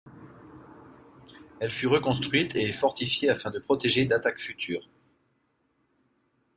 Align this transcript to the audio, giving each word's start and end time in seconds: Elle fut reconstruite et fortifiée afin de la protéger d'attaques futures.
Elle 1.59 1.69
fut 1.69 1.85
reconstruite 1.85 2.55
et 2.55 2.71
fortifiée 2.71 3.29
afin 3.29 3.51
de 3.51 3.59
la 3.59 3.63
protéger 3.63 4.05
d'attaques 4.05 4.39
futures. 4.39 4.89